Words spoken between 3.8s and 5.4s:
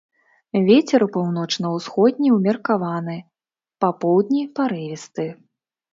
па поўдні парывісты.